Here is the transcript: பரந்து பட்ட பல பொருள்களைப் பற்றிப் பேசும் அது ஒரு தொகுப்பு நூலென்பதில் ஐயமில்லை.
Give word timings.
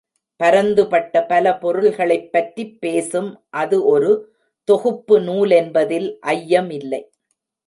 பரந்து 0.39 0.87
பட்ட 0.87 1.25
பல 1.25 1.57
பொருள்களைப் 1.57 2.31
பற்றிப் 2.31 2.81
பேசும் 2.81 3.29
அது 3.49 3.85
ஒரு 3.85 4.11
தொகுப்பு 4.63 5.19
நூலென்பதில் 5.19 6.09
ஐயமில்லை. 6.27 7.01